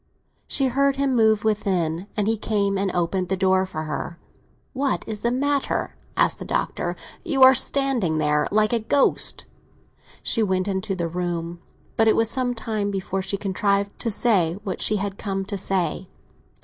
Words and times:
She 0.47 0.65
heard 0.69 0.95
him 0.95 1.15
move 1.15 1.43
within, 1.43 2.07
and 2.17 2.27
he 2.27 2.35
came 2.35 2.75
and 2.75 2.89
opened 2.91 3.29
the 3.29 3.37
door 3.37 3.67
for 3.67 3.83
her. 3.83 4.17
"What 4.73 5.03
is 5.07 5.21
the 5.21 5.29
matter?" 5.29 5.95
asked 6.17 6.39
the 6.39 6.43
Doctor. 6.43 6.95
"You 7.23 7.43
are 7.43 7.53
standing 7.53 8.17
there 8.17 8.47
like 8.49 8.73
a 8.73 8.79
ghost." 8.79 9.45
She 10.23 10.41
went 10.41 10.67
into 10.67 10.95
the 10.95 11.07
room, 11.07 11.59
but 11.97 12.07
it 12.07 12.15
was 12.15 12.31
some 12.31 12.55
time 12.55 12.89
before 12.89 13.21
she 13.21 13.37
contrived 13.37 13.99
to 13.99 14.09
say 14.09 14.55
what 14.63 14.81
she 14.81 14.95
had 14.95 15.19
come 15.19 15.45
to 15.45 15.55
say. 15.55 16.07